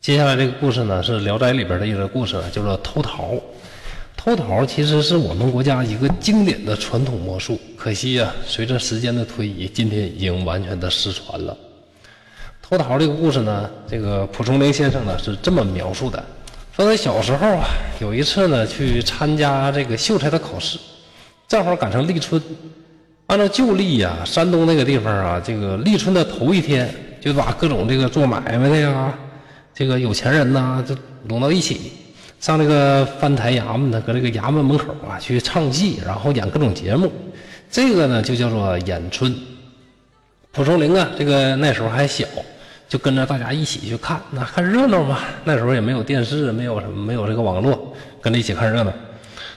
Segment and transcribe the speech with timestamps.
[0.00, 3.34] 接下来这个故事呢，是《聊斋》里边的一个故事，叫做偷桃。
[4.16, 11.54] 偷桃其实是我们国家一个经典的传统魔术，可惜呀，随着时间的推移，今天已经完全的失传了。
[12.62, 16.24] 偷桃这个故事呢，这个蒲松龄先生呢是这么描述的：
[16.74, 17.66] 说他小时候啊，
[18.00, 20.78] 有一次呢去参加这个秀才的考试，
[21.46, 22.42] 正好赶上立春。
[23.26, 26.88] 按照旧历呀，山东那个地方啊，这个立春的头一天，
[27.20, 29.14] 就把各种这个做买卖的呀。
[29.80, 30.94] 这个有钱人呐，就
[31.26, 31.90] 拢到一起，
[32.38, 37.10] 上这个翻台衙门的，搁这个衙门门口啊去唱戏，然后演各种节目。
[37.70, 39.34] 这个呢就叫做演春。
[40.52, 42.26] 蒲松龄啊，这个那时候还小，
[42.90, 45.20] 就跟着大家一起去看，那看热闹嘛。
[45.44, 48.92] 那时候也没有电视，没有什么，没有这个网络，跟着一起看热闹。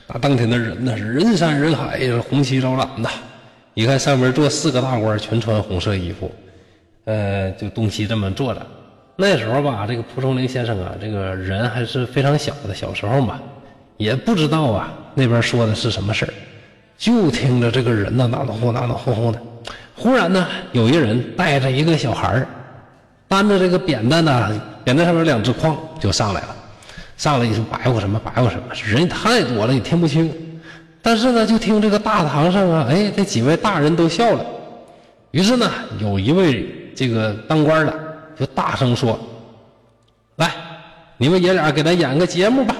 [0.07, 3.09] 那当天的人那是人山人海，红旗招展的。
[3.73, 6.31] 一看上面坐四个大官，全穿红色衣服，
[7.03, 8.65] 呃，就东西这么坐着。
[9.15, 13.39] 那时候吧，这个蒲松龄先生啊，这个人还是非常小的，小时候嘛，
[13.97, 16.33] 也不知道啊那边说的是什么事儿，
[16.97, 19.39] 就听着这个人呢，哪哪哄哪哪哄哄的。
[19.95, 22.47] 忽然呢，有一人带着一个小孩儿，
[23.27, 26.55] 担着这个扁担呢，扁担上面两只筐就上来了，
[27.15, 30.33] 上来一说白话什么白话什么，人太多了，也听不清。
[31.03, 34.43] 但是呢，就听这个大堂上啊，哎，这几位大人都笑了。
[35.29, 37.93] 于是呢，有一位这个当官的。
[38.37, 39.19] 就大声说
[40.37, 40.51] ：“来，
[41.17, 42.75] 你们爷俩给他演个节目吧。”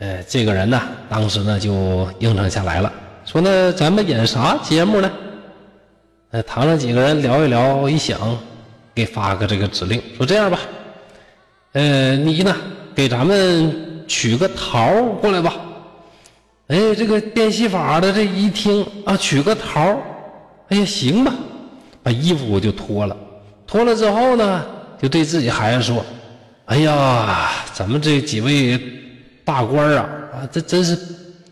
[0.00, 2.90] 哎，这个人呢，当时呢就应承下来了，
[3.24, 5.10] 说：“那咱们演啥节目呢？”
[6.32, 8.18] 哎，堂上几个人聊一聊，一想，
[8.94, 10.58] 给发个这个指令，说：“这样吧，
[11.72, 12.56] 呃，你呢
[12.94, 15.54] 给咱们取个桃过来吧。”
[16.68, 19.98] 哎，这个变戏法的这一听啊，取个桃，
[20.68, 21.34] 哎呀，行吧，
[22.02, 23.16] 把衣服我就脱了。
[23.70, 24.66] 脱了之后呢，
[25.00, 26.04] 就对自己孩子说
[26.66, 28.76] ：“哎呀，咱们这几位
[29.44, 30.98] 大官啊，啊，这真是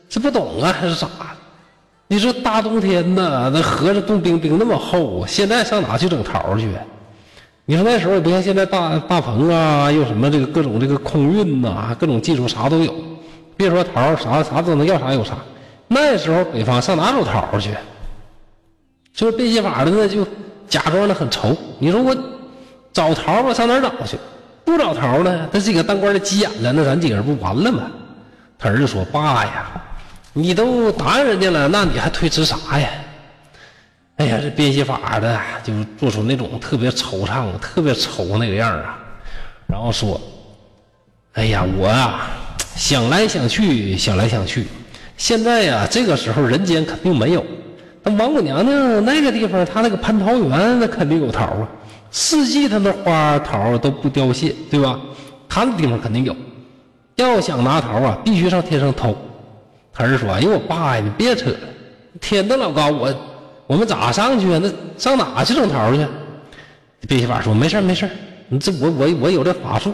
[0.09, 1.07] 这不懂啊，还是咋？
[2.09, 6.69] 你说大冬天的，那河子冻冰冰那么厚，现在上哪去整桃去？
[7.67, 12.93] 你说那时候也不像现在大大棚啊，又什么这个各种这个空运呐，各种技术啥都有。
[13.57, 15.37] 别说桃，啥啥都能要啥有啥。
[15.87, 17.71] 那时候北方上哪找桃去？
[19.15, 20.27] 就是变戏法的那就。”
[20.69, 22.17] 假装的很愁，你说我
[22.93, 24.19] 找桃吧，上哪找去？
[24.65, 25.49] 不找桃呢？
[25.51, 27.85] 他这个当官的急眼了，那咱几个人不完了吗？
[28.59, 29.71] 他儿子说：“爸呀，
[30.33, 32.89] 你都答应人家了，那你还推迟啥呀？”
[34.17, 38.99] 哎呀，这变戏法的就做出那种特别惆怅、特别愁那个样啊，
[39.67, 40.21] 然后说
[41.35, 42.29] ：“哎呀，我啊
[42.75, 44.67] 想来想去，想来想去，
[45.17, 47.43] 现在呀这个时候人间肯定没有。”
[48.03, 51.69] 那王母娘娘那个地方，她那个蟠桃园，那肯定有桃啊。
[52.11, 54.99] 四季她那花桃都不凋谢，对吧？
[55.49, 56.35] 她那地方肯定有。
[57.17, 59.17] 要想拿桃啊，必须上天上偷。
[59.93, 61.51] 他儿说：“哎呦，我爸呀，你别扯，
[62.21, 63.13] 天那老高，我
[63.67, 64.61] 我们咋上去啊？
[64.63, 66.07] 那上哪去整桃去？”
[67.09, 68.09] 变戏法说：“没事没事
[68.49, 69.93] 你这我我我有这法术。”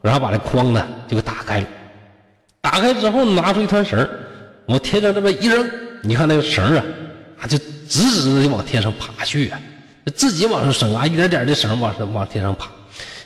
[0.00, 1.66] 然后把这筐呢就给打开了。
[2.60, 4.08] 打开之后拿出一团绳
[4.66, 5.68] 往天上这么一扔，
[6.02, 6.84] 你看那个绳啊。
[7.46, 7.58] 就
[7.88, 9.58] 直直的往天上爬去啊，
[10.14, 12.68] 自己往上升啊，一点点的绳往上往天上爬，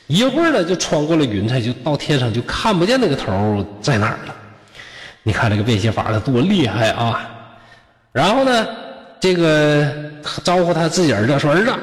[0.07, 4.35] 一会儿呢就穿过了云彩，就到天上就看不见那个头在哪儿了。
[5.23, 7.29] 你看这个变戏法的多厉害啊！
[8.13, 8.67] 然后呢，
[9.19, 9.85] 这个
[10.43, 11.73] 招呼他自己儿子说：“儿子，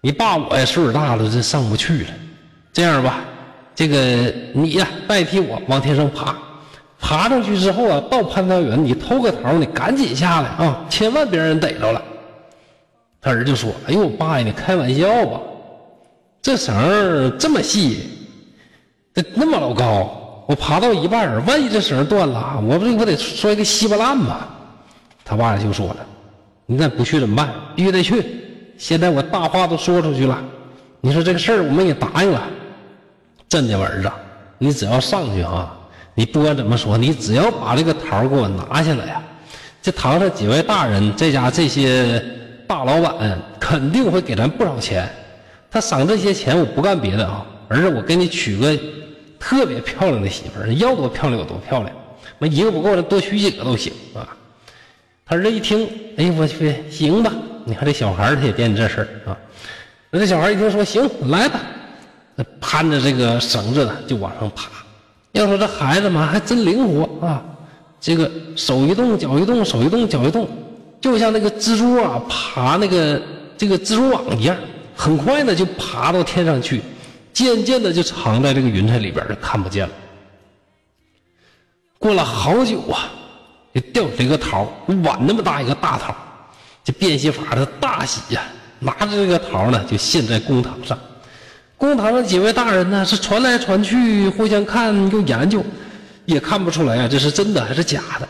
[0.00, 2.10] 你爸我呀岁数大了，这上不去了。
[2.72, 3.20] 这样吧，
[3.74, 6.36] 这个你呀代替我往天上爬。”
[7.00, 12.02] 爬上去之后啊，到蟠桃园，你偷个桃，你赶紧下来啊，千万别让人逮着了。
[13.20, 15.40] 他儿子说：“哎呦，爸呀，你开玩笑吧？
[16.42, 18.10] 这绳这么细，
[19.14, 24.46] 这那么老高，我爬到一半万一这绳断了，我不我得摔个稀巴烂吗？”
[25.24, 25.96] 他爸就说了
[26.66, 27.48] ：“你再不去怎么办？
[27.74, 28.24] 必须得去。
[28.76, 30.38] 现在我大话都说出去了，
[31.00, 32.42] 你说这个事儿我们也答应了。
[33.48, 34.10] 真的，我儿子，
[34.58, 35.74] 你只要上去啊。”
[36.18, 39.22] 你不管怎么说，你只要把这个桃给我拿下来呀，
[39.80, 42.20] 这堂上几位大人，这家这些
[42.66, 45.08] 大老板肯定会给咱不少钱。
[45.70, 48.76] 他赏这些钱，我不干别的啊，儿子，我给你娶个
[49.38, 51.94] 特别漂亮的媳妇儿，要多漂亮有多漂亮，
[52.36, 54.26] 那一个不够，的多娶几个都行啊。
[55.24, 57.32] 他儿子一听，哎我去，行吧？
[57.64, 59.38] 你看这小孩他也惦记这事儿啊。
[60.10, 61.60] 那这小孩一听说行，来吧，
[62.60, 64.68] 攀着这个绳子，就往上爬。
[65.38, 67.42] 要说这孩子嘛，还真灵活啊！
[68.00, 70.48] 这个手一动，脚一动，手一动，脚一动，
[71.00, 73.20] 就像那个蜘蛛啊，爬那个
[73.56, 74.56] 这个蜘蛛网一样，
[74.96, 76.80] 很快呢就爬到天上去，
[77.32, 79.94] 渐渐的就藏在这个云彩里边儿，看不见了。
[81.98, 83.10] 过了好久啊，
[83.74, 84.66] 就掉下来一个桃，
[85.04, 86.14] 碗那么大一个大桃。
[86.84, 88.42] 这变戏法的大喜呀，
[88.78, 90.98] 拿着这个桃呢，就献在公堂上。
[91.78, 95.64] 公堂上几位大人呢，是传来传去，互相看又研究，
[96.26, 98.28] 也看不出来啊，这是真的还是假的。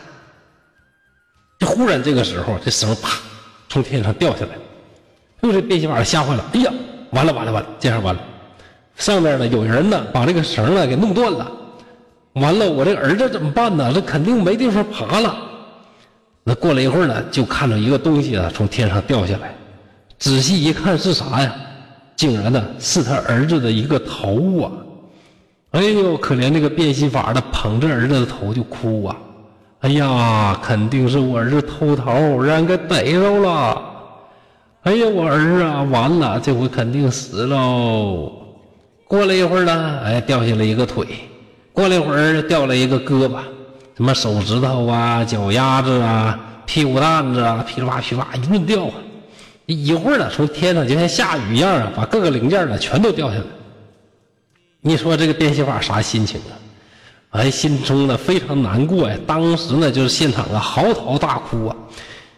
[1.59, 3.17] 就忽然这个时候，这绳啪
[3.67, 4.51] 从天上掉下来，
[5.41, 6.71] 又这变戏法吓坏了，哎呀，
[7.09, 8.21] 完了完了完了，这下完了。
[8.95, 11.51] 上面呢有人呢，把这个绳呢给弄断了。
[12.33, 13.91] 完了，我这儿子怎么办呢？
[13.91, 15.35] 这肯定没地方爬了。
[16.43, 19.55] 那过了一会儿呢，就看到一个东西啊从天上掉下来，
[20.19, 21.55] 仔细一看是啥呀？
[22.19, 24.71] 竟然呢是他儿子的一个头啊！
[25.71, 29.15] 哎呦，可怜这个变戏法的捧着儿子的头就哭啊！
[29.79, 33.81] 哎呀，肯定是我儿子偷桃让人给逮着了！
[34.81, 38.33] 哎呀，我儿啊，完了，这回肯定死喽！
[39.07, 41.07] 过了一会儿呢，哎，掉下来一个腿。
[41.71, 43.37] 过了一会儿，掉了一个胳膊，
[43.95, 48.93] 什么手指头啊、脚丫子啊、屁股蛋子啊，噼里啪噼里啪一顿掉啊！
[49.73, 53.43] 一会儿呢，从天上就像下雨一样啊，把各个零件呢全都掉下来。
[54.81, 56.53] 你说这个变戏法啥心情啊？
[57.31, 59.15] 哎，心中呢非常难过呀。
[59.27, 61.75] 当时呢就是现场啊嚎啕大哭啊，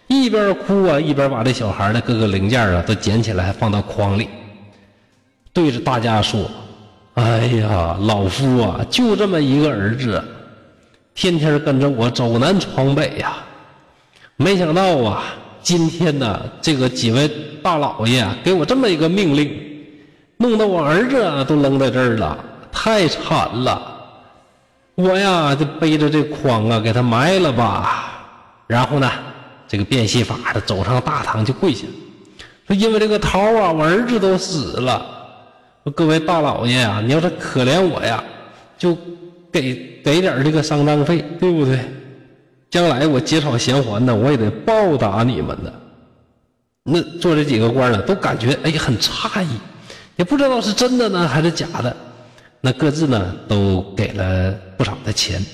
[0.07, 4.27] 一边哭啊一边把这小孩的各个零件啊都捡起来放到筐里，
[5.53, 6.49] 对着大家说。
[7.15, 10.23] 哎呀，老夫啊，就这么一个儿子，
[11.13, 13.35] 天天跟着我走南闯北呀。
[14.37, 15.23] 没想到啊，
[15.61, 17.29] 今天呢，这个几位
[17.61, 19.55] 大老爷给我这么一个命令，
[20.37, 22.37] 弄得我儿子都扔在这儿了，
[22.71, 23.89] 太惨了。
[24.95, 28.07] 我呀，就背着这筐啊，给他埋了吧。
[28.67, 29.09] 然后呢，
[29.67, 31.85] 这个变戏法的走上大堂就跪下，
[32.67, 35.05] 说：“因为这个桃啊，我儿子都死了。”
[35.83, 38.23] 说各位大老爷啊，你要是可怜我呀，
[38.77, 38.97] 就
[39.51, 41.79] 给给点这个丧葬费，对不对？
[42.71, 45.73] 将来我结草衔环呢，我也得报答你们的。
[46.83, 49.59] 那做这几个官呢，都感觉哎很诧异，
[50.15, 51.95] 也不知道是真的呢还是假的。
[52.61, 55.45] 那各自呢都给了不少的钱。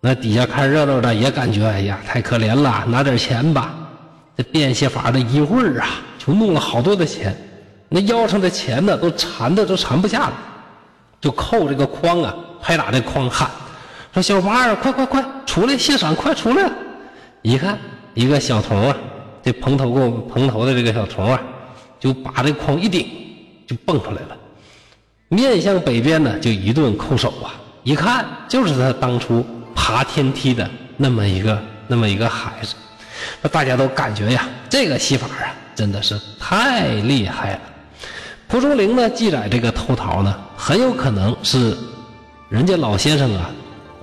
[0.00, 3.74] 那底下看热闹的也感觉哎呀太可怜了，拿点钱吧。
[4.36, 5.88] 这变戏法的一会儿啊，
[6.18, 7.36] 就弄了好多的钱。
[7.88, 10.34] 那腰上的钱呢，都缠的都缠不下了，
[11.20, 13.50] 就扣这个筐啊，拍打这筐喊
[14.14, 15.22] 说：“小八儿，快快快
[15.56, 16.70] 出来谢伞，快出来！”
[17.40, 17.78] 一看，
[18.12, 18.96] 一个小童啊，
[19.42, 21.40] 这蓬头过蓬头的这个小童啊，
[21.98, 23.08] 就把这筐一顶，
[23.66, 24.36] 就蹦出来了，
[25.28, 27.54] 面向北边呢，就一顿叩首啊。
[27.84, 29.42] 一看，就是他当初
[29.74, 30.68] 爬天梯的
[30.98, 31.58] 那么一个
[31.88, 32.74] 那么一个孩子。
[33.40, 37.60] 那大家都感觉呀，这个戏法啊，真的是太厉害了。
[38.46, 41.74] 蒲松龄呢记载这个偷桃呢，很有可能是
[42.50, 43.50] 人家老先生啊，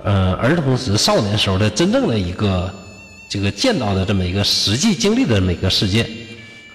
[0.04, 2.70] 呃，儿童时、少年时候的真正的一个
[3.26, 6.06] 这个见到的这么一个实际经历的这么一个事件。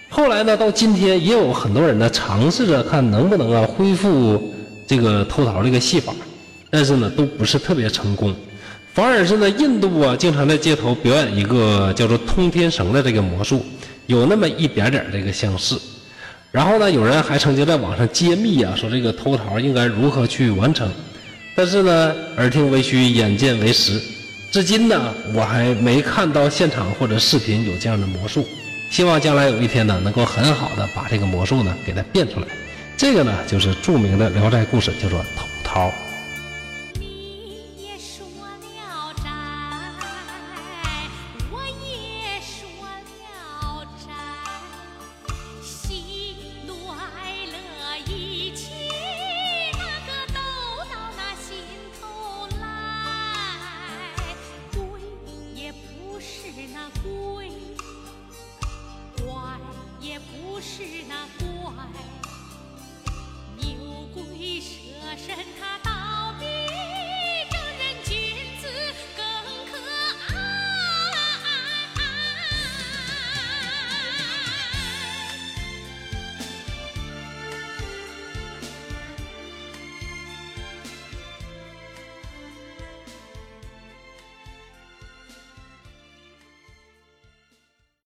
[0.09, 4.51] 后来呢，到今天也有很多人呢尝试着看能不能啊恢复
[4.87, 6.11] 这个偷桃这个戏法，
[6.71, 8.33] 但是呢都不是特别成功，
[8.95, 13.63] 反而是呢印度啊经常在街头表演一个叫做通天绳的这个魔术，
[14.07, 15.79] 有那么一点点这个相似。
[16.51, 20.91] 然后呢，有人还曾经在网上揭秘啊，说这个偷桃应该如何去完成。
[21.59, 24.01] 但是呢，耳听为虚，眼见为实。
[24.49, 28.47] 至今呢，我还没看到现场或者视频有这样的魔术。
[28.89, 32.47] 希望将来有一天呢，能够很好的把这个魔术呢给它变出来。
[32.95, 35.91] 这个呢，就是著名的《聊斋故事》，叫做偷桃。